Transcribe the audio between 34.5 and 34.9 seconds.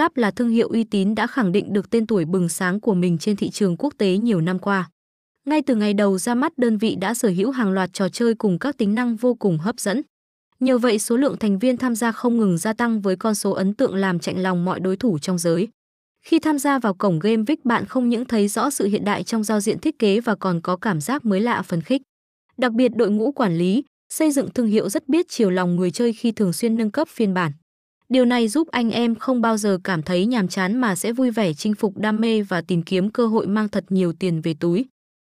túi.